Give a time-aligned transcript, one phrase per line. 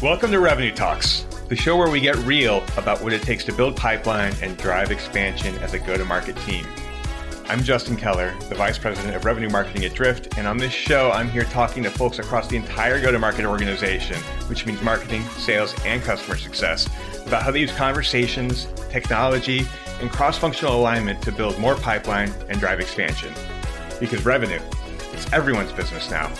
[0.00, 3.52] Welcome to Revenue Talks, the show where we get real about what it takes to
[3.52, 6.64] build pipeline and drive expansion as a go to market team.
[7.48, 11.10] I'm Justin Keller, the Vice President of Revenue Marketing at Drift, and on this show,
[11.10, 15.24] I'm here talking to folks across the entire go to market organization, which means marketing,
[15.36, 16.88] sales, and customer success,
[17.26, 19.66] about how they use conversations, technology,
[20.00, 23.34] and cross functional alignment to build more pipeline and drive expansion.
[23.98, 24.60] Because revenue,
[25.12, 26.32] it's everyone's business now.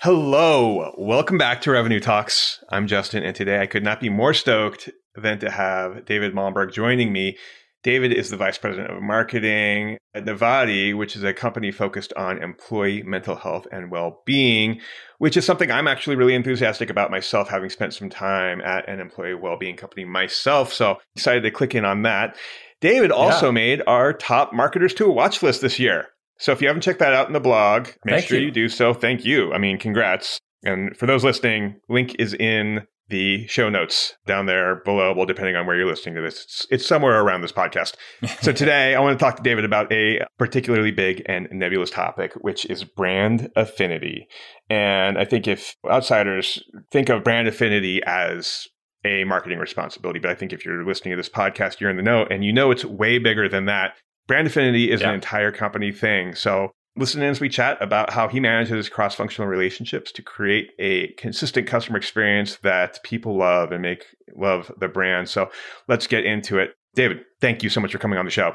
[0.00, 2.62] Hello, welcome back to Revenue Talks.
[2.70, 6.72] I'm Justin, and today I could not be more stoked than to have David Malmborg
[6.72, 7.36] joining me.
[7.82, 12.40] David is the Vice President of Marketing at Nivati, which is a company focused on
[12.40, 14.80] employee mental health and well being,
[15.18, 19.00] which is something I'm actually really enthusiastic about myself, having spent some time at an
[19.00, 20.72] employee well being company myself.
[20.72, 22.36] So excited to click in on that.
[22.80, 23.52] David also yeah.
[23.52, 26.06] made our top marketers to a watch list this year.
[26.38, 28.46] So if you haven't checked that out in the blog, make Thank sure you.
[28.46, 28.94] you do so.
[28.94, 29.52] Thank you.
[29.52, 30.38] I mean, congrats.
[30.64, 35.14] And for those listening, link is in the show notes down there below.
[35.14, 37.94] Well, depending on where you're listening to this, it's, it's somewhere around this podcast.
[38.42, 42.34] so today I want to talk to David about a particularly big and nebulous topic,
[42.40, 44.28] which is brand affinity.
[44.68, 48.68] And I think if outsiders think of brand affinity as
[49.04, 52.02] a marketing responsibility, but I think if you're listening to this podcast, you're in the
[52.02, 53.94] know and you know it's way bigger than that.
[54.28, 55.08] Brand affinity is yeah.
[55.08, 56.34] an entire company thing.
[56.34, 60.70] So listen in as we chat about how he manages cross functional relationships to create
[60.78, 64.04] a consistent customer experience that people love and make
[64.36, 65.28] love the brand.
[65.28, 65.50] So
[65.88, 66.74] let's get into it.
[66.94, 68.54] David, thank you so much for coming on the show.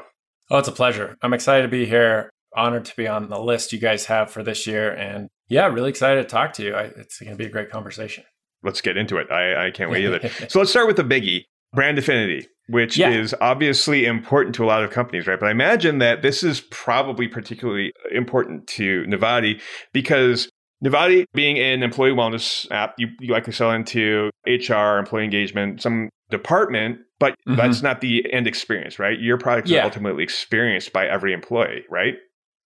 [0.50, 1.16] Oh, it's a pleasure.
[1.22, 2.30] I'm excited to be here.
[2.56, 4.92] Honored to be on the list you guys have for this year.
[4.94, 6.74] And yeah, really excited to talk to you.
[6.74, 8.22] I, it's going to be a great conversation.
[8.62, 9.30] Let's get into it.
[9.30, 10.28] I, I can't wait either.
[10.48, 11.44] so let's start with the biggie
[11.74, 13.10] brand affinity which yeah.
[13.10, 15.38] is obviously important to a lot of companies, right?
[15.38, 19.60] But I imagine that this is probably particularly important to Nivati
[19.92, 20.48] because
[20.84, 26.08] Nivati being an employee wellness app, you, you likely sell into HR, employee engagement, some
[26.30, 27.56] department, but mm-hmm.
[27.56, 29.18] that's not the end experience, right?
[29.18, 29.80] Your product yeah.
[29.80, 32.14] is ultimately experienced by every employee, right?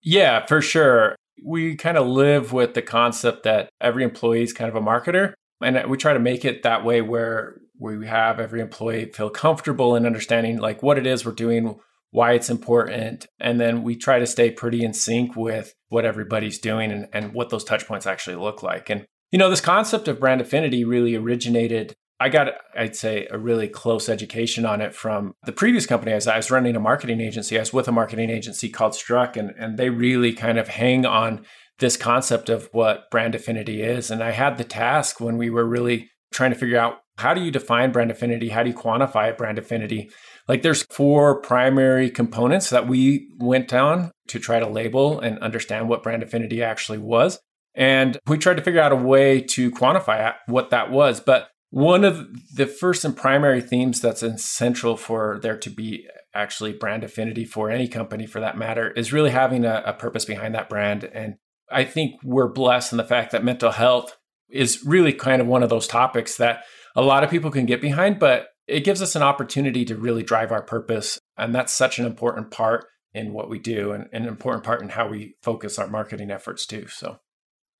[0.04, 1.16] Yeah, for sure.
[1.44, 5.34] We kind of live with the concept that every employee is kind of a marketer.
[5.62, 9.96] And we try to make it that way where we have every employee feel comfortable
[9.96, 11.80] in understanding like what it is we're doing,
[12.12, 16.60] why it's important, and then we try to stay pretty in sync with what everybody's
[16.60, 18.90] doing and, and what those touch points actually look like.
[18.90, 21.94] And you know, this concept of brand affinity really originated.
[22.20, 26.14] I got, I'd say, a really close education on it from the previous company.
[26.14, 29.38] As I was running a marketing agency, I was with a marketing agency called Struck,
[29.38, 31.46] and, and they really kind of hang on
[31.80, 34.10] this concept of what brand affinity is.
[34.10, 37.42] And I had the task when we were really trying to figure out how do
[37.42, 38.50] you define brand affinity?
[38.50, 40.12] How do you quantify brand affinity?
[40.48, 45.90] Like there's four primary components that we went down to try to label and understand
[45.90, 47.40] what brand affinity actually was.
[47.76, 51.20] And we tried to figure out a way to quantify what that was.
[51.20, 56.72] But one of the first and primary themes that's essential for there to be actually
[56.72, 60.56] brand affinity for any company for that matter is really having a, a purpose behind
[60.56, 61.04] that brand.
[61.04, 61.36] And
[61.70, 64.16] I think we're blessed in the fact that mental health
[64.50, 66.64] is really kind of one of those topics that
[66.98, 70.24] a lot of people can get behind, but it gives us an opportunity to really
[70.24, 71.20] drive our purpose.
[71.38, 74.90] And that's such an important part in what we do and an important part in
[74.90, 76.88] how we focus our marketing efforts too.
[76.88, 77.20] So,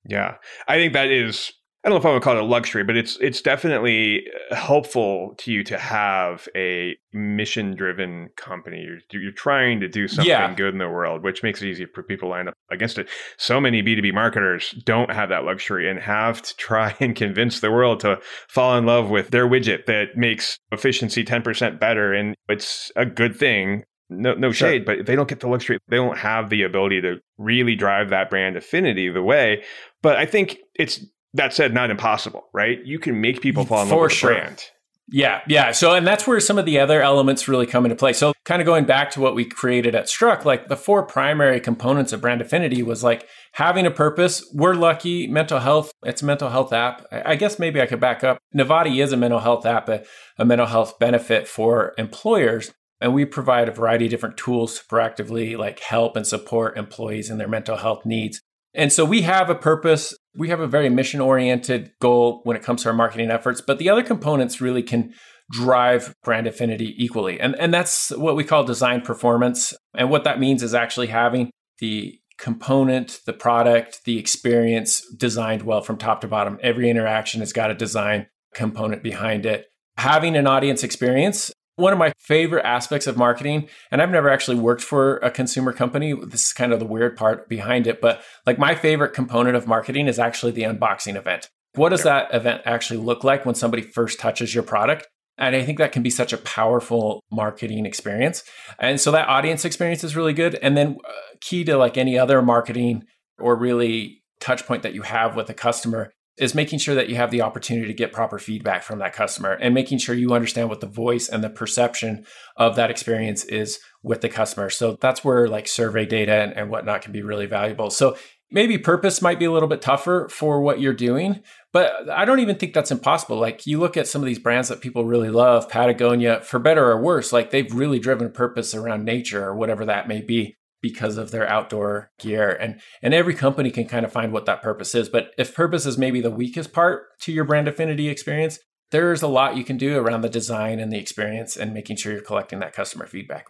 [0.04, 0.36] yeah,
[0.66, 1.52] I think that is
[1.88, 5.34] I don't know if I would call it a luxury, but it's it's definitely helpful
[5.38, 8.82] to you to have a mission driven company.
[8.82, 10.52] You're, you're trying to do something yeah.
[10.52, 13.08] good in the world, which makes it easy for people to line up against it.
[13.38, 17.72] So many B2B marketers don't have that luxury and have to try and convince the
[17.72, 22.12] world to fall in love with their widget that makes efficiency 10% better.
[22.12, 24.68] And it's a good thing no no sure.
[24.68, 25.78] shade, but they don't get the luxury.
[25.88, 29.64] They don't have the ability to really drive that brand affinity the way.
[30.02, 31.00] But I think it's
[31.34, 32.78] that said, not impossible, right?
[32.84, 34.34] You can make people fall in love with sure.
[34.34, 34.64] brand.
[35.10, 35.72] Yeah, yeah.
[35.72, 38.12] So, and that's where some of the other elements really come into play.
[38.12, 41.60] So, kind of going back to what we created at Struck, like the four primary
[41.60, 44.46] components of brand affinity was like having a purpose.
[44.52, 47.06] We're lucky, mental health, it's a mental health app.
[47.10, 48.38] I guess maybe I could back up.
[48.54, 50.04] Nivati is a mental health app, a,
[50.36, 52.70] a mental health benefit for employers.
[53.00, 57.30] And we provide a variety of different tools to proactively like help and support employees
[57.30, 58.42] in their mental health needs.
[58.74, 60.14] And so we have a purpose.
[60.38, 63.78] We have a very mission oriented goal when it comes to our marketing efforts, but
[63.78, 65.12] the other components really can
[65.50, 67.40] drive brand affinity equally.
[67.40, 69.74] And, and that's what we call design performance.
[69.94, 71.50] And what that means is actually having
[71.80, 76.58] the component, the product, the experience designed well from top to bottom.
[76.62, 79.66] Every interaction has got a design component behind it.
[79.96, 84.58] Having an audience experience one of my favorite aspects of marketing, and I've never actually
[84.58, 86.12] worked for a consumer company.
[86.12, 89.68] This is kind of the weird part behind it, but like my favorite component of
[89.68, 91.48] marketing is actually the unboxing event.
[91.74, 95.06] What does that event actually look like when somebody first touches your product?
[95.38, 98.42] And I think that can be such a powerful marketing experience.
[98.80, 100.56] And so that audience experience is really good.
[100.56, 103.04] And then, uh, key to like any other marketing
[103.38, 107.16] or really touch point that you have with a customer is making sure that you
[107.16, 110.68] have the opportunity to get proper feedback from that customer and making sure you understand
[110.68, 112.24] what the voice and the perception
[112.56, 114.70] of that experience is with the customer.
[114.70, 117.90] So that's where like survey data and, and whatnot can be really valuable.
[117.90, 118.16] So
[118.50, 121.42] maybe purpose might be a little bit tougher for what you're doing,
[121.72, 123.38] but I don't even think that's impossible.
[123.38, 126.90] Like you look at some of these brands that people really love, Patagonia, for better
[126.90, 130.56] or worse, like they've really driven a purpose around nature or whatever that may be
[130.88, 134.62] because of their outdoor gear and and every company can kind of find what that
[134.62, 138.58] purpose is but if purpose is maybe the weakest part to your brand affinity experience
[138.90, 142.12] there's a lot you can do around the design and the experience and making sure
[142.12, 143.48] you're collecting that customer feedback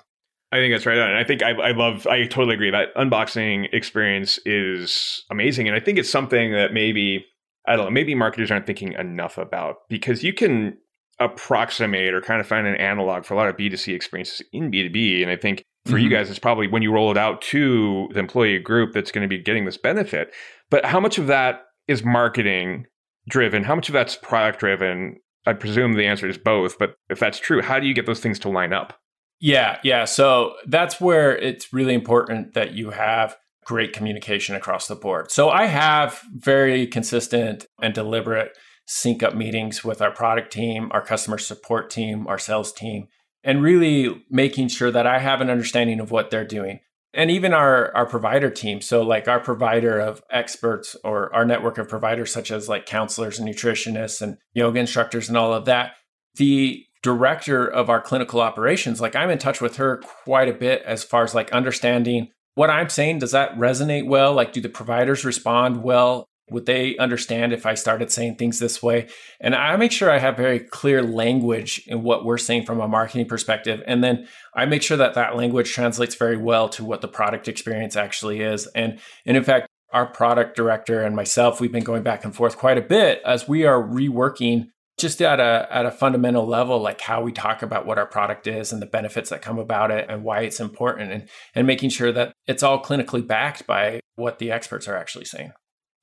[0.50, 1.14] I think that's right on.
[1.14, 5.68] I think I, I love, I totally agree that unboxing experience is amazing.
[5.68, 7.26] And I think it's something that maybe,
[7.66, 10.78] I don't know, maybe marketers aren't thinking enough about because you can
[11.20, 15.22] approximate or kind of find an analog for a lot of B2C experiences in B2B.
[15.22, 16.04] And I think for mm-hmm.
[16.04, 19.22] you guys, it's probably when you roll it out to the employee group that's going
[19.22, 20.32] to be getting this benefit.
[20.70, 22.86] But how much of that is marketing
[23.28, 23.64] driven?
[23.64, 25.16] How much of that's product driven?
[25.46, 26.78] I presume the answer is both.
[26.78, 28.98] But if that's true, how do you get those things to line up?
[29.40, 30.04] Yeah, yeah.
[30.04, 35.30] So that's where it's really important that you have great communication across the board.
[35.30, 38.56] So I have very consistent and deliberate
[38.86, 43.08] sync up meetings with our product team, our customer support team, our sales team,
[43.44, 46.80] and really making sure that I have an understanding of what they're doing.
[47.14, 48.80] And even our, our provider team.
[48.80, 53.38] So, like our provider of experts or our network of providers, such as like counselors
[53.38, 55.92] and nutritionists and yoga instructors and all of that.
[56.36, 60.82] The director of our clinical operations, like I'm in touch with her quite a bit
[60.82, 63.20] as far as like understanding what I'm saying.
[63.20, 64.34] Does that resonate well?
[64.34, 66.28] Like, do the providers respond well?
[66.50, 69.08] Would they understand if I started saying things this way?
[69.40, 72.88] And I make sure I have very clear language in what we're saying from a
[72.88, 73.82] marketing perspective.
[73.86, 77.48] And then I make sure that that language translates very well to what the product
[77.48, 78.66] experience actually is.
[78.68, 82.58] And, and in fact, our product director and myself, we've been going back and forth
[82.58, 84.68] quite a bit as we are reworking
[84.98, 88.46] just at a at a fundamental level like how we talk about what our product
[88.46, 91.88] is and the benefits that come about it and why it's important and and making
[91.88, 95.52] sure that it's all clinically backed by what the experts are actually saying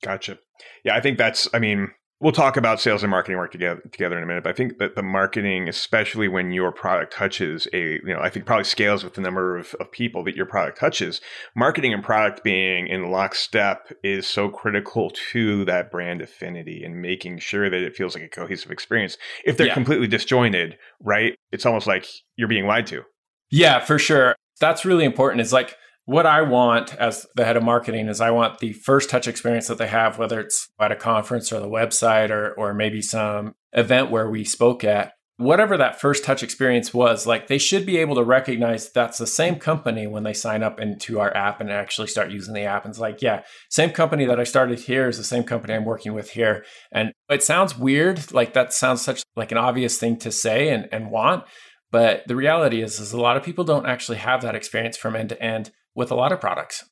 [0.06, 0.38] Gotcha.
[0.84, 1.88] Yeah, I think that's, I mean,
[2.20, 4.78] we'll talk about sales and marketing work together together in a minute, but I think
[4.78, 9.02] that the marketing, especially when your product touches a, you know, I think probably scales
[9.02, 11.20] with the number of, of people that your product touches.
[11.56, 17.40] Marketing and product being in lockstep is so critical to that brand affinity and making
[17.40, 19.18] sure that it feels like a cohesive experience.
[19.44, 19.74] If they're yeah.
[19.74, 21.34] completely disjointed, right?
[21.50, 22.06] It's almost like
[22.36, 23.02] you're being lied to.
[23.50, 24.36] Yeah, for sure.
[24.60, 25.40] That's really important.
[25.40, 25.76] It's like
[26.06, 29.66] what I want as the head of marketing is I want the first touch experience
[29.66, 33.54] that they have, whether it's at a conference or the website or or maybe some
[33.72, 37.98] event where we spoke at, whatever that first touch experience was, like they should be
[37.98, 41.70] able to recognize that's the same company when they sign up into our app and
[41.72, 42.84] actually start using the app.
[42.84, 45.84] And it's like, yeah, same company that I started here is the same company I'm
[45.84, 46.64] working with here.
[46.92, 50.88] And it sounds weird, like that sounds such like an obvious thing to say and,
[50.92, 51.44] and want.
[51.90, 55.16] But the reality is, is a lot of people don't actually have that experience from
[55.16, 56.84] end to end with a lot of products.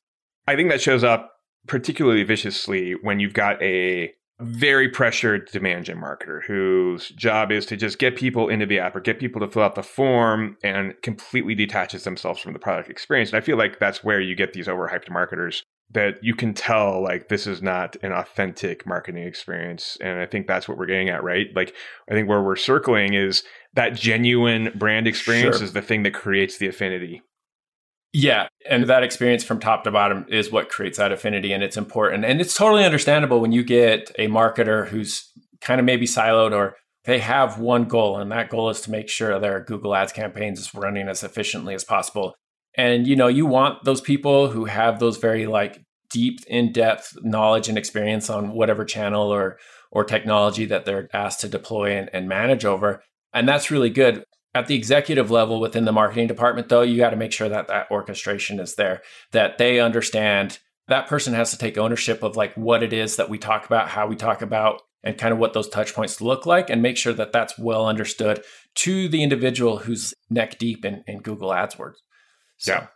[0.47, 1.31] I think that shows up
[1.67, 7.77] particularly viciously when you've got a very pressured demand gen marketer whose job is to
[7.77, 10.93] just get people into the app or get people to fill out the form and
[11.01, 13.29] completely detaches themselves from the product experience.
[13.29, 17.01] And I feel like that's where you get these overhyped marketers that you can tell
[17.01, 19.97] like this is not an authentic marketing experience.
[20.01, 21.47] And I think that's what we're getting at, right?
[21.55, 21.73] Like
[22.09, 23.43] I think where we're circling is
[23.73, 25.63] that genuine brand experience sure.
[25.63, 27.21] is the thing that creates the affinity.
[28.17, 28.47] Yeah.
[28.69, 31.51] And that experience from top to bottom is what creates that affinity.
[31.51, 32.23] And it's important.
[32.23, 35.29] And it's totally understandable when you get a marketer who's
[35.59, 39.09] kind of maybe siloed or they have one goal, and that goal is to make
[39.09, 42.35] sure their Google Ads campaigns is running as efficiently as possible.
[42.77, 47.67] And you know, you want those people who have those very like deep, in-depth knowledge
[47.67, 49.59] and experience on whatever channel or
[49.91, 53.03] or technology that they're asked to deploy and, and manage over.
[53.33, 54.23] And that's really good.
[54.55, 57.67] At the executive level within the marketing department, though, you got to make sure that
[57.67, 59.01] that orchestration is there,
[59.33, 63.29] that they understand that person has to take ownership of like what it is that
[63.29, 66.45] we talk about, how we talk about, and kind of what those touch points look
[66.45, 68.43] like, and make sure that that's well understood
[68.75, 71.95] to the individual who's neck deep in, in Google AdWords.
[72.57, 72.73] So.
[72.73, 72.87] Yeah.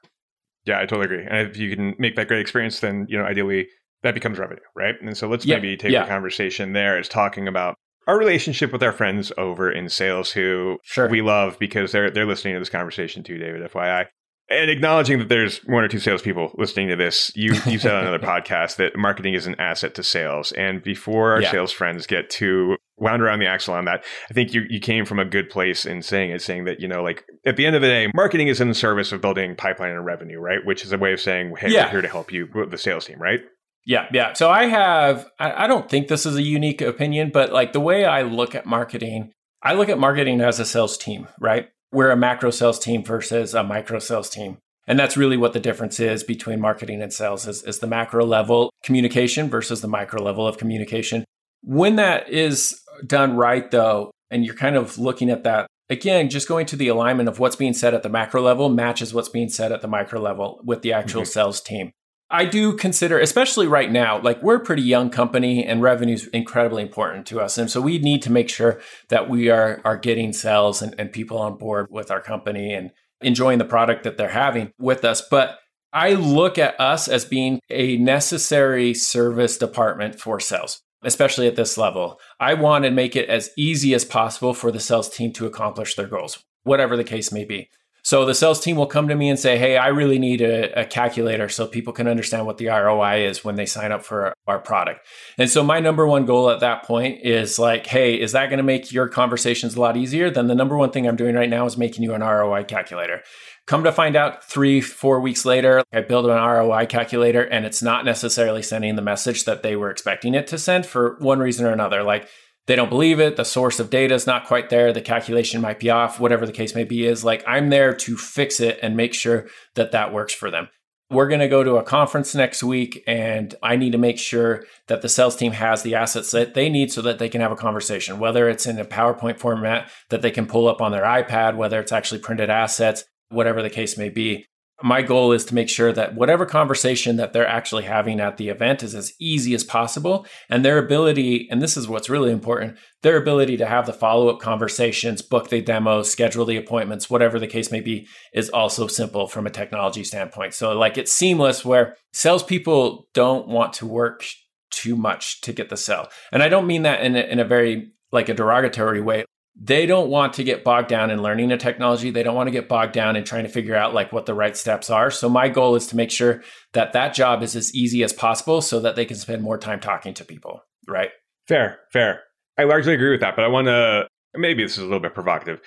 [0.66, 1.26] Yeah, I totally agree.
[1.28, 3.68] And if you can make that great experience, then, you know, ideally
[4.04, 4.96] that becomes revenue, right?
[5.02, 6.06] And so let's yeah, maybe take yeah.
[6.06, 7.76] a conversation there as talking about
[8.10, 11.08] our relationship with our friends over in sales who sure.
[11.08, 13.62] we love because they're they're listening to this conversation too, David.
[13.72, 14.08] FYI.
[14.52, 18.08] And acknowledging that there's one or two salespeople listening to this, you you said on
[18.08, 20.52] another podcast that marketing is an asset to sales.
[20.54, 21.52] And before our Yeah.
[21.52, 25.06] sales friends get too wound around the axle on that, I think you you came
[25.06, 27.76] from a good place in saying it, saying that you know, like at the end
[27.76, 30.66] of the day, marketing is in the service of building pipeline and revenue, right?
[30.66, 31.86] Which is a way of saying, hey, Yeah.
[31.86, 33.42] we're here to help you with the sales team, right?
[33.86, 34.34] Yeah, yeah.
[34.34, 37.80] So I have, I, I don't think this is a unique opinion, but like the
[37.80, 39.32] way I look at marketing,
[39.64, 41.70] I look at marketing as a sales team, right?
[41.92, 44.58] We're a macro sales team versus a micro sales team.
[44.88, 48.26] And that's really what the difference is between marketing and sales is, is the macro
[48.26, 51.26] level communication versus the micro level of communication.
[51.62, 56.48] When that is done right, though, and you're kind of looking at that, again, just
[56.48, 59.50] going to the alignment of what's being said at the macro level matches what's being
[59.50, 61.28] said at the micro level with the actual Mhm.
[61.28, 61.92] sales team.
[62.32, 66.28] I do consider, especially right now, like we're a pretty young company and revenue is
[66.28, 67.58] incredibly important to us.
[67.58, 71.12] And so we need to make sure that we are, are getting sales and, and
[71.12, 75.24] people on board with our company and enjoying the product that they're having with us.
[75.30, 75.58] But
[75.92, 81.80] I look at us as being a necessary service department for sales, especially at this
[81.80, 82.20] level.
[82.40, 85.96] I want to make it as easy as possible for the sales team to accomplish
[85.96, 87.70] their goals, whatever the case may be.
[88.04, 90.82] So the sales team will come to me and say, Hey, I really need a,
[90.82, 94.34] a, calculator so people can understand what the ROI is when they sign up for
[94.48, 95.06] our product.
[95.38, 98.58] And so my number one goal at that point is like, Hey, is that going
[98.58, 100.30] to make your conversations a lot easier?
[100.30, 103.22] Then the number one thing I'm doing right now is making you an ROI calculator.
[103.68, 107.84] Come to find out three, four weeks later, I build an ROI calculator and it's
[107.84, 111.68] not necessarily sending the message that they were expecting it to send for one reason
[111.68, 112.02] or another.
[112.02, 112.28] Like
[112.68, 115.80] they don't believe it, the source of data is not quite there, the calculation might
[115.80, 118.96] be off, whatever the case may be, is like I'm there to fix it and
[118.96, 120.70] make sure that that works for them.
[121.12, 124.64] We're going to go to a conference next week, and I need to make sure
[124.88, 127.52] that the sales team has the assets that they need so that they can have
[127.52, 131.04] a conversation, whether it's in a PowerPoint format that they can pull up on their
[131.04, 134.46] iPad, whether it's actually printed assets, whatever the case may be.
[134.82, 138.50] My goal is to make sure that whatever conversation that they're actually having at the
[138.50, 140.26] event is as easy as possible.
[140.50, 144.30] And their ability, and this is what's really important, their ability to have the follow
[144.30, 148.88] up conversations, book the demos, schedule the appointments, whatever the case may be, is also
[148.88, 150.54] simple from a technology standpoint.
[150.54, 154.24] So, like, it's seamless where salespeople don't want to work
[154.72, 156.10] too much to get the sell.
[156.32, 159.26] And I don't mean that in a, in a very like a derogatory way
[159.62, 162.52] they don't want to get bogged down in learning a technology they don't want to
[162.52, 165.28] get bogged down in trying to figure out like what the right steps are so
[165.30, 166.42] my goal is to make sure
[166.74, 169.80] that that job is as easy as possible so that they can spend more time
[169.80, 171.10] talking to people right
[171.48, 172.22] Fair, fair.
[172.60, 175.16] I largely agree with that, but I want to maybe this is a little bit
[175.16, 175.60] provocative.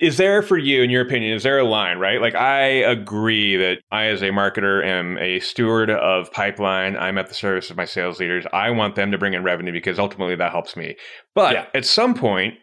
[0.00, 2.18] Is there for you, in your opinion, is there a line, right?
[2.18, 6.96] Like, I agree that I, as a marketer, am a steward of pipeline.
[6.96, 8.46] I'm at the service of my sales leaders.
[8.54, 10.96] I want them to bring in revenue because ultimately that helps me.
[11.34, 11.66] But Yeah.
[11.74, 12.54] at some point,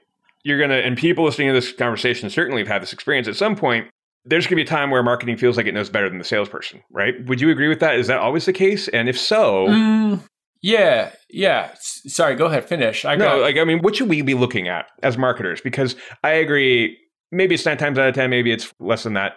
[0.46, 3.28] you're going to, and people listening to this conversation certainly have had this experience.
[3.28, 3.88] At some point,
[4.26, 6.24] there's going to be a time where marketing feels like it knows better than the
[6.24, 7.14] salesperson, right?
[7.26, 7.96] Would you agree with that?
[7.96, 8.88] Is that always the case?
[8.90, 10.22] And if so, Mm,
[10.62, 14.22] yeah yeah S- sorry go ahead finish i no, like I mean, what should we
[14.22, 15.62] be looking at as marketers?
[15.62, 16.98] Because I agree,
[17.32, 19.34] maybe it's nine times out of ten, maybe it's less than that.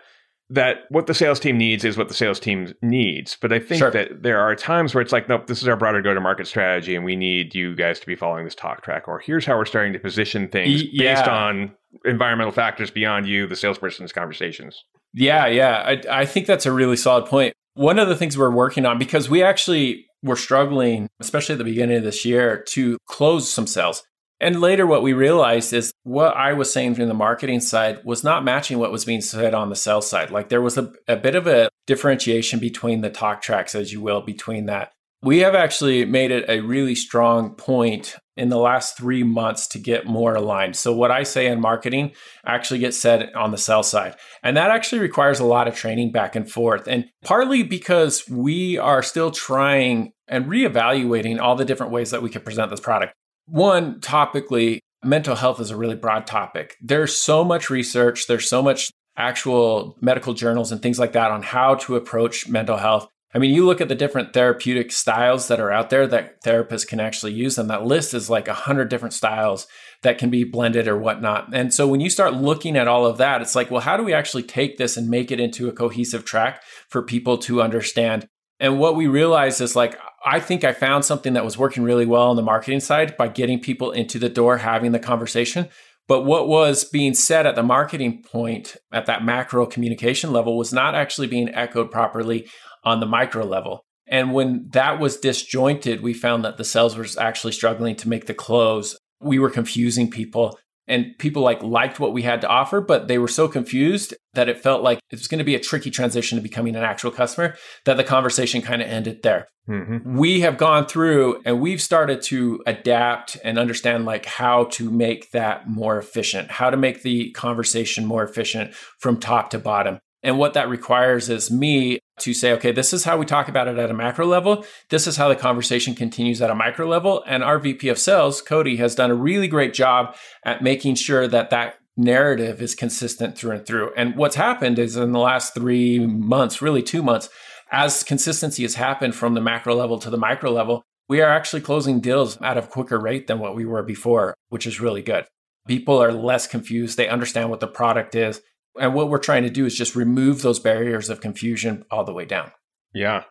[0.51, 3.37] That what the sales team needs is what the sales team needs.
[3.41, 3.91] But I think Sure.
[3.91, 7.05] that there are times where it's like, nope, this is our broader go-to-market strategy, and
[7.05, 9.09] we need you guys to be following this talk track.
[9.09, 11.73] Or here's how we're starting to position things Y- based on
[12.07, 14.83] environmental factors beyond you, the salesperson's conversations.
[15.13, 15.83] Yeah, yeah.
[15.85, 17.53] I, I think that's a really solid point.
[17.75, 21.65] One of the things we're working on, because we actually were struggling, especially at the
[21.65, 24.03] beginning of this year, to close some sales.
[24.41, 28.23] And later, what we realized is what I was saying from the marketing side was
[28.23, 30.31] not matching what was being said on the sales side.
[30.31, 34.01] Like there was a, a bit of a differentiation between the talk tracks, as you
[34.01, 34.93] will, between that.
[35.21, 39.79] We have actually made it a really strong point in the last three months to
[39.81, 40.77] get more aligned.
[40.77, 42.13] So, what I say in marketing
[42.47, 44.15] actually gets said on the sales side.
[44.45, 46.87] And that actually requires a lot of training back and forth.
[46.87, 52.31] And partly because we are still trying and reevaluating all the different ways that we
[52.31, 53.13] can present this product.
[53.51, 56.77] One, topically, mental health is a really broad topic.
[56.83, 61.43] There's so much research, there's so much actual medical journals and things like that on
[61.43, 63.09] how to approach mental health.
[63.35, 66.87] I mean, you look at the different therapeutic styles that are out there that therapists
[66.87, 69.67] can actually use, and that list is like a hundred different styles
[70.03, 71.55] that can be blended or whatnot.
[71.55, 74.05] And so when you start looking at all of that, it's like, well, how do
[74.05, 78.27] we actually take this and make it into a cohesive track for people to understand?
[78.61, 82.07] And what we realize is like, I think I found something that was working really
[82.07, 85.69] well on the marketing side by getting people into the door, having the conversation.
[86.09, 90.73] But what was being said at the marketing point at that macro communication level was
[90.73, 92.49] not actually being echoed properly
[92.83, 93.85] on the micro level.
[94.07, 98.27] And when that was disjointed, we found that the sales was actually struggling to make
[98.27, 100.59] the close we were confusing people
[100.89, 104.49] and people like liked what we had to offer but they were so confused that
[104.49, 107.11] it felt like it was going to be a tricky transition to becoming an actual
[107.11, 107.55] customer
[107.85, 110.17] that the conversation kind of ended there mm-hmm.
[110.17, 115.31] we have gone through and we've started to adapt and understand like how to make
[115.33, 120.39] that more efficient how to make the conversation more efficient from top to bottom and
[120.39, 123.79] what that requires is me to say, okay, this is how we talk about it
[123.79, 124.65] at a macro level.
[124.91, 127.23] This is how the conversation continues at a micro level.
[127.27, 131.29] And our VP of sales, Cody, has done a really great job at making sure
[131.29, 133.93] that that narrative is consistent through and through.
[133.97, 137.29] And what's happened is in the last three months, really two months,
[137.71, 141.63] as consistency has happened from the macro level to the micro level, we are actually
[141.63, 145.27] closing deals at a quicker rate than what we were before, which is really good.
[145.67, 146.97] People are less confused.
[146.97, 148.41] They understand what the product is.
[148.81, 152.13] And what we're trying to do is just remove those barriers of confusion all the
[152.13, 152.53] way down.
[152.95, 153.25] Yeah.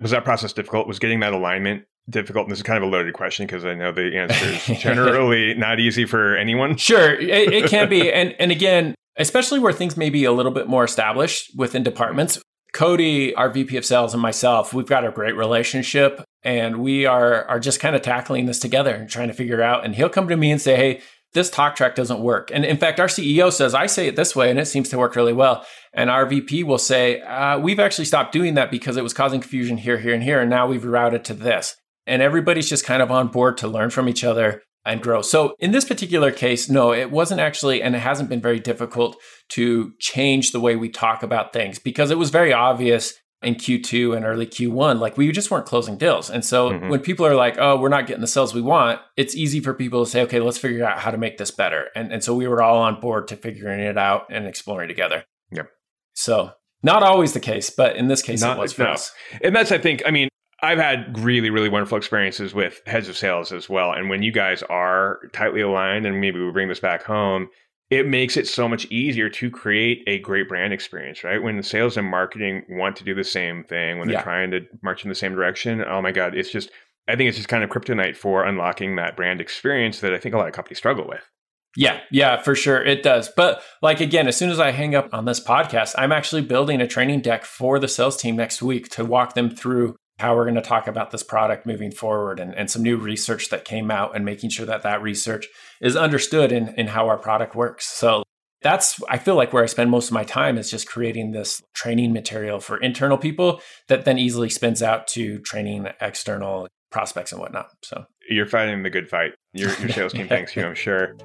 [0.00, 0.88] Was that process difficult?
[0.88, 2.46] Was getting that alignment difficult?
[2.46, 5.54] And this is kind of a loaded question because I know the answer is generally
[5.54, 6.76] not easy for anyone.
[6.76, 8.12] Sure, it, it can be.
[8.12, 12.40] And, and again, especially where things may be a little bit more established within departments.
[12.72, 17.44] Cody, our VP of sales, and myself, we've got a great relationship and we are,
[17.44, 19.84] are just kind of tackling this together and trying to figure it out.
[19.84, 21.00] And he'll come to me and say, Hey,
[21.34, 22.50] this talk track doesn't work.
[22.52, 24.98] And in fact, our CEO says, I say it this way, and it seems to
[24.98, 25.66] work really well.
[25.92, 29.40] And our VP will say, uh, We've actually stopped doing that because it was causing
[29.40, 30.40] confusion here, here, and here.
[30.40, 31.76] And now we've routed to this.
[32.06, 35.22] And everybody's just kind of on board to learn from each other and grow.
[35.22, 39.16] So in this particular case, no, it wasn't actually, and it hasn't been very difficult
[39.50, 44.16] to change the way we talk about things because it was very obvious in Q2
[44.16, 46.30] and early Q1, like we just weren't closing deals.
[46.30, 46.88] And so mm-hmm.
[46.88, 49.74] when people are like, oh, we're not getting the sales we want, it's easy for
[49.74, 51.88] people to say, okay, let's figure out how to make this better.
[51.94, 55.24] And, and so we were all on board to figuring it out and exploring together.
[55.52, 55.68] Yep.
[56.14, 58.90] So not always the case, but in this case, not, it was for no.
[58.90, 59.12] us.
[59.42, 60.28] And that's, I think, I mean,
[60.62, 63.92] I've had really, really wonderful experiences with heads of sales as well.
[63.92, 67.48] And when you guys are tightly aligned, and maybe we bring this back home,
[67.90, 71.42] it makes it so much easier to create a great brand experience, right?
[71.42, 74.22] When sales and marketing want to do the same thing, when they're yeah.
[74.22, 76.70] trying to march in the same direction, oh my God, it's just,
[77.06, 80.34] I think it's just kind of kryptonite for unlocking that brand experience that I think
[80.34, 81.28] a lot of companies struggle with.
[81.76, 82.82] Yeah, yeah, for sure.
[82.82, 83.28] It does.
[83.28, 86.80] But like again, as soon as I hang up on this podcast, I'm actually building
[86.80, 90.44] a training deck for the sales team next week to walk them through how we're
[90.44, 93.90] going to talk about this product moving forward and, and some new research that came
[93.90, 95.48] out and making sure that that research
[95.80, 97.86] is understood in, in how our product works.
[97.86, 98.22] So
[98.62, 101.60] that's, I feel like where I spend most of my time is just creating this
[101.74, 107.40] training material for internal people that then easily spins out to training external prospects and
[107.40, 107.70] whatnot.
[107.82, 109.32] So you're fighting the good fight.
[109.52, 111.16] Your, your sales team thanks you, I'm sure.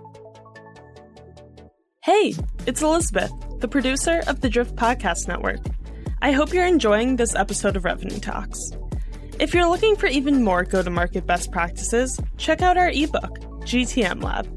[2.03, 2.33] Hey,
[2.65, 5.59] it's Elizabeth, the producer of the Drift Podcast Network.
[6.21, 8.71] I hope you're enjoying this episode of Revenue Talks.
[9.39, 13.39] If you're looking for even more go to market best practices, check out our ebook,
[13.61, 14.47] GTM Lab.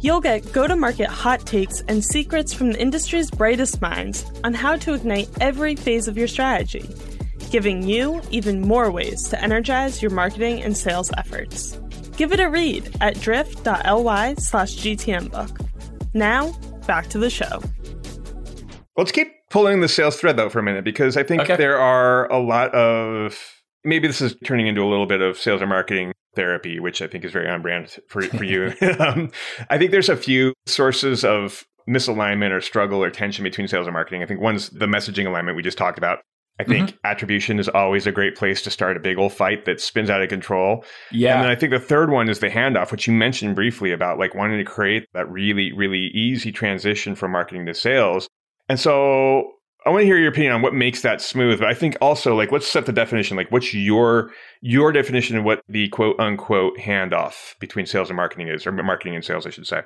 [0.00, 4.54] You'll get go to market hot takes and secrets from the industry's brightest minds on
[4.54, 6.88] how to ignite every phase of your strategy,
[7.50, 11.78] giving you even more ways to energize your marketing and sales efforts.
[12.16, 15.60] Give it a read at drift.ly slash gtmbook.
[16.14, 16.52] Now,
[16.86, 17.62] back to the show.
[18.96, 21.56] Let's keep pulling the sales thread though for a minute because I think okay.
[21.56, 25.60] there are a lot of maybe this is turning into a little bit of sales
[25.60, 28.74] and marketing therapy, which I think is very on brand for, for you.
[28.98, 29.30] um,
[29.68, 33.94] I think there's a few sources of misalignment or struggle or tension between sales and
[33.94, 34.22] marketing.
[34.22, 36.20] I think one's the messaging alignment we just talked about.
[36.58, 37.06] I think mm-hmm.
[37.06, 40.20] attribution is always a great place to start a big old fight that spins out
[40.20, 40.84] of control.
[41.10, 41.36] Yeah.
[41.36, 44.18] And then I think the third one is the handoff, which you mentioned briefly about
[44.18, 48.28] like wanting to create that really, really easy transition from marketing to sales.
[48.70, 49.54] And so
[49.84, 51.58] I want to hear your opinion on what makes that smooth.
[51.58, 53.36] But I think also like let's set the definition.
[53.36, 54.30] Like what's your
[54.60, 59.16] your definition of what the quote unquote handoff between sales and marketing is, or marketing
[59.16, 59.82] and sales, I should say.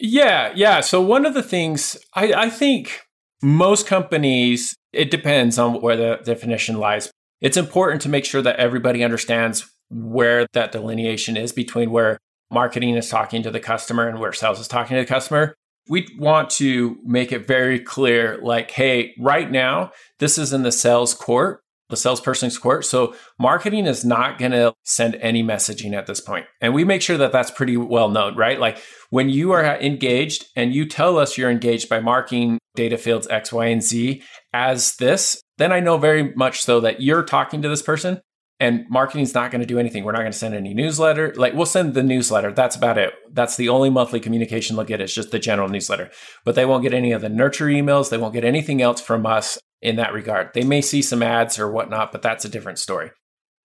[0.00, 0.80] Yeah, yeah.
[0.80, 3.02] So one of the things I, I think
[3.40, 7.12] most companies, it depends on where the definition lies.
[7.40, 12.18] It's important to make sure that everybody understands where that delineation is between where
[12.50, 15.54] marketing is talking to the customer and where sales is talking to the customer
[15.88, 20.72] we want to make it very clear like, hey, right now, this is in the
[20.72, 22.84] sales court, the salesperson's court.
[22.84, 26.46] So marketing is not going to send any messaging at this point.
[26.60, 28.58] And we make sure that that's pretty well known, right?
[28.58, 28.78] Like
[29.10, 33.52] when you are engaged and you tell us you're engaged by marking data fields X,
[33.52, 37.68] Y, and Z as this, then I know very much so that you're talking to
[37.68, 38.20] this person
[38.60, 40.04] and marketing's not going to do anything.
[40.04, 41.34] We're not going to send any newsletter.
[41.34, 42.52] Like we'll send the newsletter.
[42.52, 43.12] That's about it.
[43.32, 45.00] That's the only monthly communication they'll get.
[45.00, 46.10] It's just the general newsletter.
[46.44, 48.10] But they won't get any of the nurture emails.
[48.10, 50.50] They won't get anything else from us in that regard.
[50.54, 53.10] They may see some ads or whatnot, but that's a different story.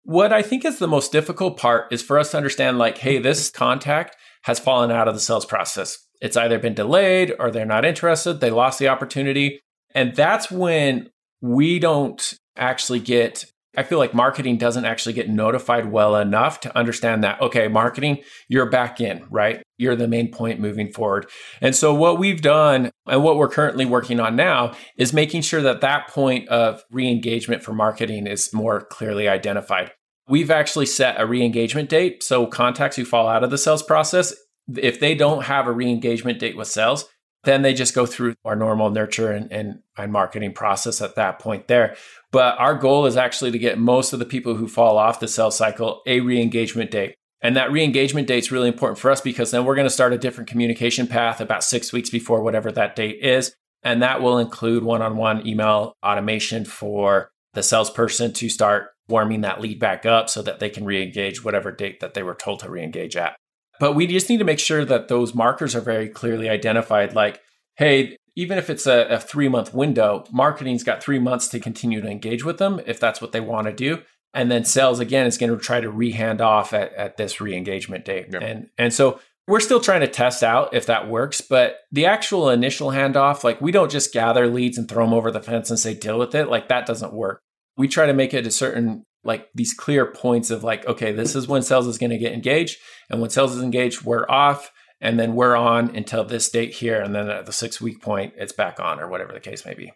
[0.03, 3.19] What I think is the most difficult part is for us to understand like, hey,
[3.19, 5.97] this contact has fallen out of the sales process.
[6.21, 9.61] It's either been delayed or they're not interested, they lost the opportunity.
[9.93, 11.09] And that's when
[11.41, 13.45] we don't actually get
[13.77, 18.23] I feel like marketing doesn't actually get notified well enough to understand that, okay, marketing,
[18.47, 19.61] you're back in, right?
[19.77, 21.29] You're the main point moving forward.
[21.61, 25.61] And so, what we've done and what we're currently working on now is making sure
[25.61, 29.91] that that point of re engagement for marketing is more clearly identified.
[30.27, 32.23] We've actually set a re engagement date.
[32.23, 34.33] So, contacts who fall out of the sales process,
[34.77, 37.05] if they don't have a re engagement date with sales,
[37.43, 41.39] then they just go through our normal nurture and, and, and, marketing process at that
[41.39, 41.95] point there.
[42.31, 45.27] But our goal is actually to get most of the people who fall off the
[45.27, 47.15] sales cycle a re engagement date.
[47.41, 49.89] And that re engagement date is really important for us because then we're going to
[49.89, 53.55] start a different communication path about six weeks before whatever that date is.
[53.81, 59.41] And that will include one on one email automation for the salesperson to start warming
[59.41, 62.35] that lead back up so that they can re engage whatever date that they were
[62.35, 63.37] told to re engage at.
[63.79, 67.15] But we just need to make sure that those markers are very clearly identified.
[67.15, 67.41] Like,
[67.77, 72.01] hey, even if it's a, a three month window, marketing's got three months to continue
[72.01, 74.01] to engage with them if that's what they want to do.
[74.33, 78.05] And then sales again is going to try to rehand off at, at this re-engagement
[78.05, 78.27] date.
[78.31, 78.41] Yep.
[78.41, 82.49] And and so we're still trying to test out if that works, but the actual
[82.49, 85.79] initial handoff, like we don't just gather leads and throw them over the fence and
[85.79, 86.49] say deal with it.
[86.49, 87.41] Like that doesn't work.
[87.79, 91.35] We try to make it a certain like these clear points of like, okay, this
[91.35, 92.77] is when sales is going to get engaged.
[93.09, 94.71] And when sales is engaged, we're off.
[95.01, 97.01] And then we're on until this date here.
[97.01, 99.73] And then at the six week point, it's back on or whatever the case may
[99.73, 99.93] be.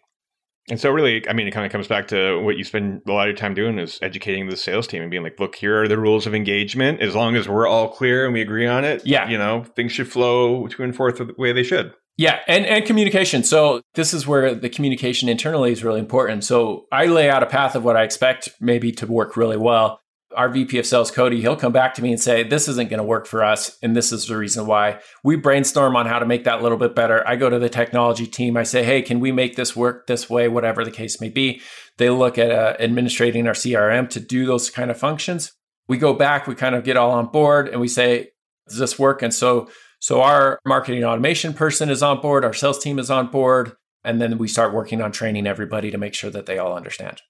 [0.70, 3.12] And so, really, I mean, it kind of comes back to what you spend a
[3.12, 5.82] lot of your time doing is educating the sales team and being like, look, here
[5.82, 7.02] are the rules of engagement.
[7.02, 9.28] As long as we're all clear and we agree on it, yeah.
[9.28, 11.92] you know, things should flow to and forth the way they should.
[12.16, 13.42] Yeah, and, and communication.
[13.42, 16.44] So this is where the communication internally is really important.
[16.44, 20.00] So I lay out a path of what I expect maybe to work really well.
[20.36, 22.98] Our VP of sales, Cody, he'll come back to me and say, This isn't going
[22.98, 23.76] to work for us.
[23.82, 25.00] And this is the reason why.
[25.22, 27.26] We brainstorm on how to make that a little bit better.
[27.26, 28.56] I go to the technology team.
[28.56, 31.60] I say, Hey, can we make this work this way, whatever the case may be?
[31.98, 35.52] They look at uh, administrating our CRM to do those kind of functions.
[35.86, 38.30] We go back, we kind of get all on board and we say,
[38.68, 39.22] Does this work?
[39.22, 39.68] And so
[40.04, 43.72] so our marketing automation person is on board, our sales team is on board,
[44.04, 47.22] and then we start working on training everybody to make sure that they all understand.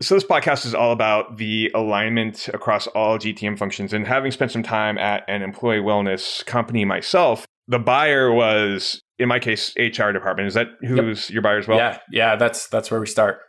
[0.00, 3.92] So this podcast is all about the alignment across all GTM functions.
[3.92, 9.28] And having spent some time at an employee wellness company myself, the buyer was, in
[9.28, 10.48] my case, HR department.
[10.48, 11.34] Is that who's yep.
[11.34, 11.76] your buyer as well?
[11.76, 13.40] Yeah, yeah, that's that's where we start.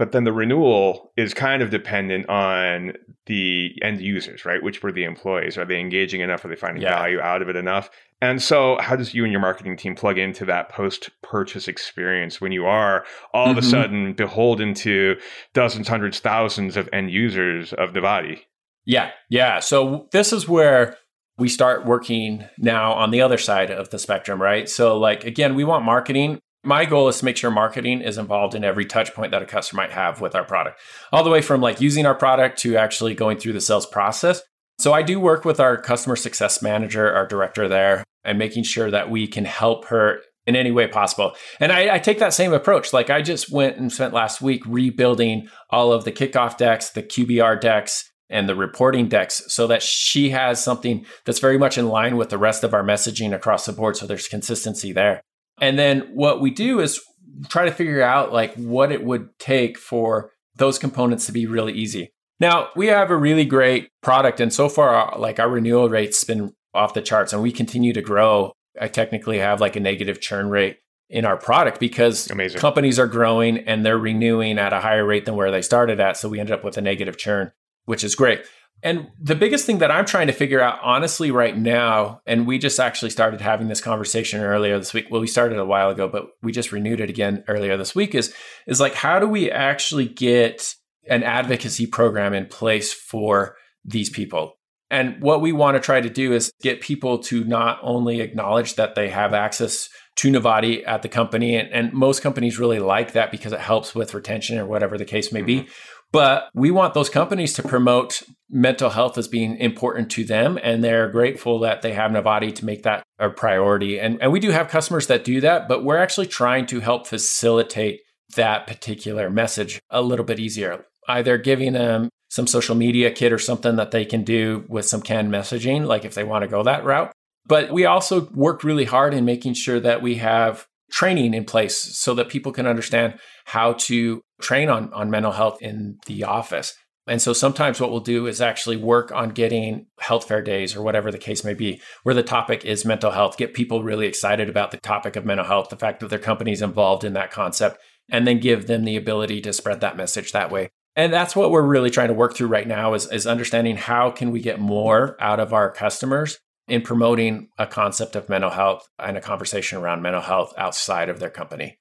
[0.00, 2.94] But then the renewal is kind of dependent on
[3.26, 4.62] the end users, right?
[4.62, 5.58] Which were the employees.
[5.58, 6.42] Are they engaging enough?
[6.42, 6.96] Are they finding yeah.
[6.96, 7.90] value out of it enough?
[8.22, 12.40] And so, how does you and your marketing team plug into that post purchase experience
[12.40, 13.50] when you are all mm-hmm.
[13.50, 13.70] of a mm-hmm.
[13.70, 15.16] sudden beholden to
[15.52, 18.38] dozens, hundreds, thousands of end users of Nivati?
[18.86, 19.60] Yeah, yeah.
[19.60, 20.96] So, this is where
[21.36, 24.66] we start working now on the other side of the spectrum, right?
[24.66, 28.54] So, like, again, we want marketing my goal is to make sure marketing is involved
[28.54, 30.78] in every touch point that a customer might have with our product,
[31.12, 34.42] all the way from like using our product to actually going through the sales process.
[34.78, 38.90] So I do work with our customer success manager, our director there, and making sure
[38.90, 41.32] that we can help her in any way possible.
[41.60, 42.92] And I, I, take that same approach.
[42.92, 47.02] Like I just went and spent last week rebuilding all of the kickoff decks, the
[47.02, 51.88] QBR decks, and the reporting decks so that she has something that's very much in
[51.88, 53.96] line with the rest of our messaging across the board.
[53.96, 55.20] So there's consistency there.
[55.60, 57.00] And then what we do is
[57.48, 61.72] try to figure out like what it would take for those components to be really
[61.72, 62.12] easy.
[62.38, 66.24] Now, we have a really great product and so far uh, like our renewal rate's
[66.24, 68.52] been off the charts and we continue to grow.
[68.80, 70.78] I technically have like a negative churn rate
[71.10, 72.60] in our product because Amazing.
[72.60, 76.16] companies are growing and they're renewing at a higher rate than where they started at.
[76.16, 77.52] So we ended up with a negative churn,
[77.84, 78.42] which is great.
[78.82, 82.58] And the biggest thing that I'm trying to figure out, honestly, right now, and we
[82.58, 85.08] just actually started having this conversation earlier this week.
[85.10, 88.14] Well, we started a while ago, but we just renewed it again earlier this week.
[88.14, 88.34] Is
[88.66, 90.74] is like how do we actually get
[91.08, 94.54] an advocacy program in place for these people?
[94.90, 98.74] And what we want to try to do is get people to not only acknowledge
[98.74, 103.12] that they have access to Nivati at the company, and, and most companies really like
[103.12, 105.60] that because it helps with retention or whatever the case may be.
[105.60, 105.70] Mm-hmm.
[106.12, 110.58] But we want those companies to promote mental health as being important to them.
[110.62, 114.00] And they're grateful that they have Nivati to make that a priority.
[114.00, 117.06] And, and we do have customers that do that, but we're actually trying to help
[117.06, 118.00] facilitate
[118.34, 120.84] that particular message a little bit easier.
[121.08, 125.02] Either giving them some social media kit or something that they can do with some
[125.02, 127.12] canned messaging, like if they want to go that route.
[127.46, 131.76] But we also work really hard in making sure that we have training in place
[131.76, 136.74] so that people can understand how to train on, on mental health in the office.
[137.06, 140.82] And so sometimes what we'll do is actually work on getting health fair days or
[140.82, 144.48] whatever the case may be, where the topic is mental health, get people really excited
[144.48, 147.78] about the topic of mental health, the fact that their company's involved in that concept,
[148.10, 150.68] and then give them the ability to spread that message that way.
[150.94, 154.10] And that's what we're really trying to work through right now is, is understanding how
[154.10, 158.88] can we get more out of our customers in promoting a concept of mental health
[159.00, 161.79] and a conversation around mental health outside of their company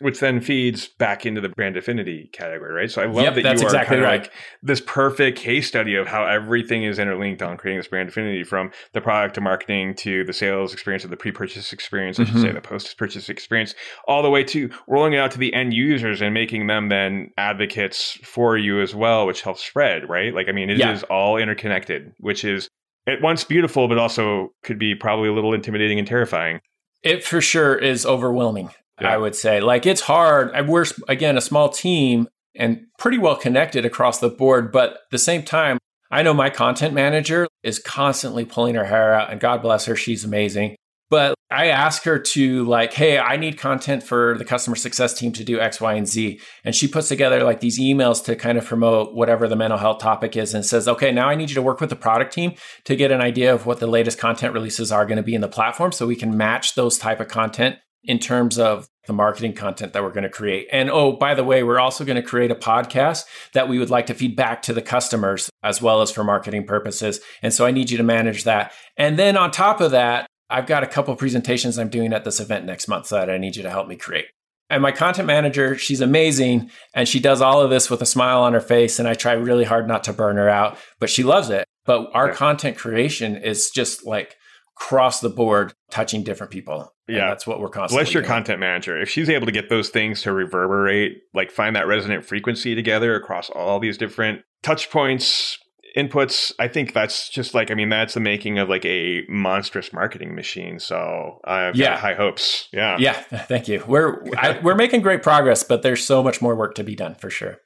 [0.00, 2.90] which then feeds back into the brand affinity category, right?
[2.90, 4.22] So I love yep, that that's you are exactly kind of right.
[4.22, 4.32] like
[4.62, 8.70] this perfect case study of how everything is interlinked on creating this brand affinity from
[8.94, 12.42] the product to marketing to the sales experience or the pre-purchase experience, I should Mhm.
[12.42, 13.74] say, the post-purchase experience,
[14.08, 17.30] all the way to rolling it out to the end users and making them then
[17.36, 20.34] advocates for you as well, which helps spread, right?
[20.34, 21.06] Like, I mean, it is Yeah.
[21.10, 22.68] all interconnected, which is
[23.06, 26.60] at once beautiful, but also could be probably a little intimidating and terrifying.
[27.02, 29.12] It for sure is overwhelming, Yeah.
[29.12, 29.60] I would say.
[29.60, 30.52] Like it's hard.
[30.68, 34.72] We're, again, a small team and pretty well connected across the board.
[34.72, 35.78] But at the same time,
[36.10, 39.94] I know my content manager is constantly pulling her hair out, and God bless her,
[39.94, 40.74] she's amazing.
[41.08, 45.32] But I ask her to, like, hey, I need content for the customer success team
[45.32, 46.40] to do X, Y, and Z.
[46.64, 49.98] And she puts together like these emails to kind of promote whatever the mental health
[49.98, 52.54] topic is and says, okay, now I need you to work with the product team
[52.84, 55.40] to get an idea of what the latest content releases are going to be in
[55.40, 59.52] the platform so we can match those type of content in terms of the marketing
[59.52, 60.68] content that we're going to create.
[60.70, 63.90] And oh, by the way, we're also going to create a podcast that we would
[63.90, 67.20] like to feed back to the customers as well as for marketing purposes.
[67.42, 68.72] And so I need you to manage that.
[68.96, 72.40] And then on top of that, I've got a couple presentations I'm doing at this
[72.40, 74.26] event next month that I need you to help me create.
[74.68, 76.70] And my content manager, she's amazing.
[76.94, 78.98] And she does all of this with a smile on her face.
[78.98, 81.64] And I try really hard not to burn her out, but she loves it.
[81.84, 82.34] But our Yeah.
[82.34, 84.36] content creation is just like
[84.80, 86.92] across the board touching different people.
[87.06, 87.28] And Yeah.
[87.28, 88.32] that's what we're constantly Bless your doing.
[88.32, 88.98] content manager.
[89.00, 93.14] If she's able to get those things to reverberate, like find that resonant frequency together
[93.14, 95.58] across all these different touch points,
[95.96, 99.92] inputs, I think that's just like, I mean, that's the making of like a monstrous
[99.92, 100.78] marketing machine.
[100.78, 101.96] So I've Yeah.
[101.98, 102.68] high hopes.
[102.72, 102.96] Yeah.
[102.98, 103.12] Yeah,
[103.48, 103.82] thank you.
[103.86, 107.16] We're I, we're making great progress, but there's so much more work to be done
[107.16, 107.58] for sure.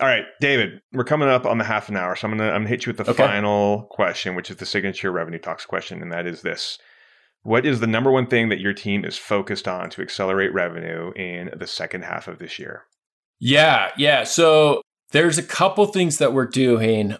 [0.00, 2.14] All right, David, we're coming up on the half an hour.
[2.14, 3.22] So I'm going to I'm gonna hit you with the Okay.
[3.26, 6.02] final question, which is the signature revenue talks question.
[6.02, 6.78] And that is this
[7.42, 11.12] What is the number one thing that your team is focused on to accelerate revenue
[11.14, 12.84] in the second half of this year?
[13.40, 14.24] Yeah, yeah.
[14.24, 14.82] So
[15.12, 17.16] there's a couple things that we're doing.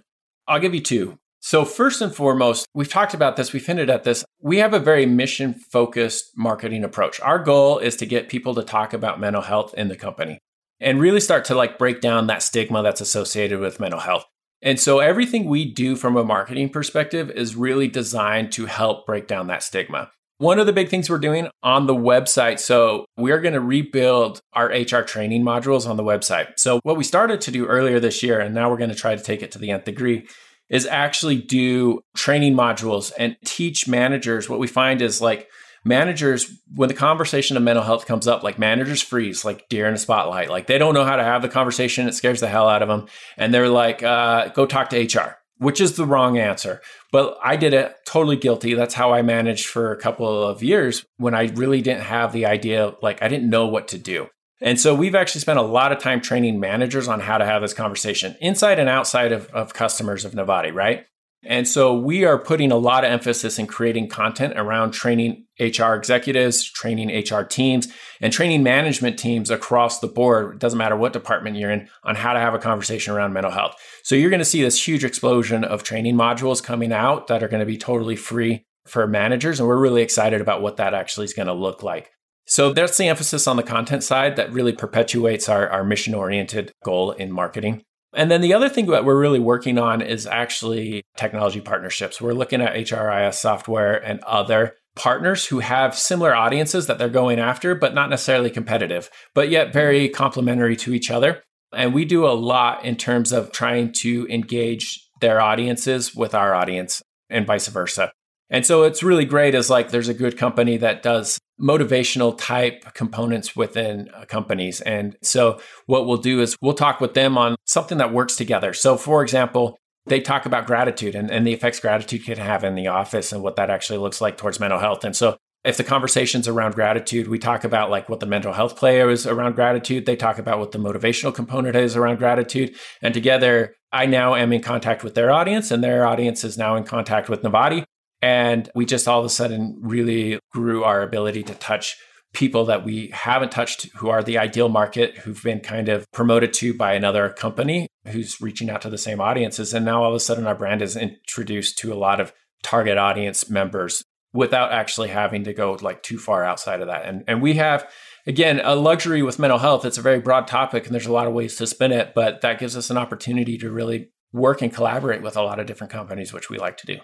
[0.46, 1.18] I'll give you two.
[1.40, 4.24] So first and foremost, we've talked about this, we've hinted at this.
[4.40, 7.20] We have a very mission focused marketing approach.
[7.20, 10.40] Our goal is to get people to talk about mental health in the company
[10.80, 14.24] and really start to like break down that stigma that's associated with mental health.
[14.60, 19.28] And so everything we do from a marketing perspective is really designed to help break
[19.28, 20.10] down that stigma.
[20.38, 24.40] One of the big things we're doing on the website, so we're going to rebuild
[24.52, 26.58] our HR training modules on the website.
[26.58, 29.16] So, what we started to do earlier this year, and now we're going to try
[29.16, 30.28] to take it to the nth degree,
[30.70, 34.48] is actually do training modules and teach managers.
[34.48, 35.48] What we find is like
[35.88, 39.94] managers, when the conversation of mental health comes up, like managers freeze, like deer in
[39.94, 40.50] a spotlight.
[40.50, 42.06] Like they don't know how to have the conversation.
[42.06, 43.06] It scares the hell out of them.
[43.36, 46.80] And they're like, uh, go talk to HR, which is the wrong answer.
[47.10, 48.74] But I did it totally guilty.
[48.74, 52.46] That's how I managed for a couple of years when I really didn't have the
[52.46, 54.28] idea, like I didn't know what to do.
[54.60, 57.62] And so we've actually spent a lot of time training managers on how to have
[57.62, 61.04] this conversation inside and outside of, of customers of Nivati, right?
[61.48, 65.94] And so we are putting a lot of emphasis in creating content around training HR
[65.94, 67.88] executives, training HR teams,
[68.20, 70.56] and training management teams across the board.
[70.56, 73.50] It doesn't matter what department you're in on how to have a conversation around mental
[73.50, 73.76] health.
[74.04, 77.48] So you're going to see this huge explosion of training modules coming out that are
[77.48, 79.58] going to be totally free for managers.
[79.58, 82.10] And we're really excited about what that actually is going to look like.
[82.44, 86.72] So that's the emphasis on the content side that really perpetuates our, our mission oriented
[86.84, 87.84] goal in marketing.
[88.14, 92.20] And then the other thing that we're really working on is actually technology partnerships.
[92.20, 97.38] We're looking at HRIS software and other partners who have similar audiences that they're going
[97.38, 101.42] after, but not necessarily competitive, but yet very complementary to each other.
[101.72, 106.54] And we do a lot in terms of trying to engage their audiences with our
[106.54, 108.10] audience and vice versa.
[108.50, 112.94] And so it's really great as like there's a good company that does motivational type
[112.94, 114.80] components within uh, companies.
[114.80, 118.72] And so what we'll do is we'll talk with them on something that works together.
[118.72, 122.74] So for example, they talk about gratitude and, and the effects gratitude can have in
[122.74, 125.04] the office and what that actually looks like towards mental health.
[125.04, 128.76] And so if the conversation's around gratitude, we talk about like what the mental health
[128.76, 130.06] player is around gratitude.
[130.06, 132.74] They talk about what the motivational component is around gratitude.
[133.02, 136.76] And together, I now am in contact with their audience and their audience is now
[136.76, 137.84] in contact with Nivati.
[138.20, 141.96] And we just all of a sudden really grew our ability to touch
[142.34, 146.52] people that we haven't touched who are the ideal market, who've been kind of promoted
[146.52, 149.72] to by another company who's reaching out to the same audiences.
[149.72, 152.98] And now all of a sudden, our brand is introduced to a lot of target
[152.98, 154.02] audience members
[154.32, 157.06] without actually having to go like too far outside of that.
[157.06, 157.90] And, and we have,
[158.26, 159.84] again, a luxury with mental health.
[159.84, 162.42] It's a very broad topic and there's a lot of ways to spin it, but
[162.42, 165.92] that gives us an opportunity to really work and collaborate with a lot of different
[165.92, 166.98] companies, which we like to do.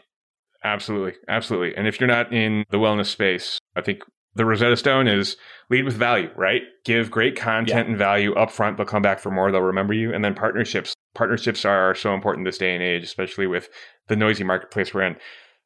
[0.65, 1.13] Absolutely.
[1.29, 1.77] Absolutely.
[1.77, 4.03] And if you're not in the wellness space, I think
[4.35, 5.37] the Rosetta Stone is
[5.71, 6.63] lead with value, right?
[6.85, 7.91] Give great content yeah.
[7.91, 8.77] and value upfront.
[8.77, 9.53] They'll come back for more.
[9.53, 10.13] They'll remember you.
[10.13, 10.95] And then partnerships.
[11.15, 13.69] Partnerships are so important this day and age, especially with
[14.09, 15.17] the noisy marketplace we're in.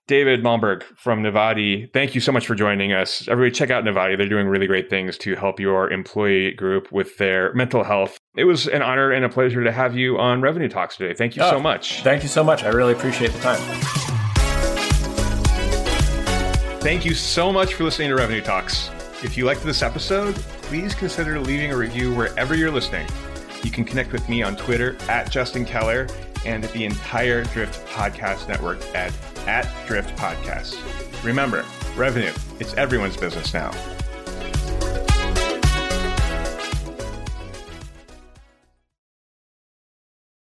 [0.06, 3.28] David Malmborg from Nivati, thank you so much for joining us.
[3.28, 4.16] Everybody, check out Nivati.
[4.16, 8.16] They're doing really great things to help your employee group with their mental health.
[8.34, 11.12] It was an honor and a pleasure to have you on Revenue Talks today.
[11.12, 12.02] Thank you oh, so ah, much.
[12.02, 12.64] Thank you so much.
[12.64, 14.07] I really appreciate the time.
[16.80, 18.88] Thank you so much for listening to Revenue Talks.
[19.24, 23.04] If you liked this episode, please consider leaving a review wherever you're listening.
[23.64, 26.06] You can connect with me on Twitter at Justin Keller
[26.46, 29.12] and the entire Drift Podcast Network at,
[29.48, 30.78] at Drift Podcasts.
[31.24, 31.64] Remember,
[31.96, 33.72] revenue, it's everyone's business now.